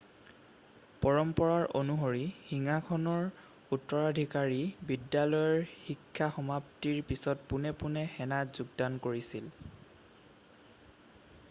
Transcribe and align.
পৰম্পৰা 1.01 1.57
অনুসৰি 1.79 2.23
সিংহাসনৰ 2.45 3.27
উত্তৰাধিকাৰী 3.77 4.57
বিদ্যালয়ৰ 4.93 5.63
শিক্ষা 5.83 6.31
সমাপ্তিৰ 6.39 7.05
পিছত 7.13 7.47
পোনে 7.53 7.77
পোনে 7.85 8.09
সেনাত 8.17 8.59
যোগদান 8.61 9.01
কৰিছিল 9.07 9.53